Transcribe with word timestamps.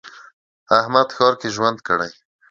احمد 0.79 1.07
ښار 1.15 1.33
کې 1.39 1.49
ژوند 1.55 1.77
کړی. 1.87 2.11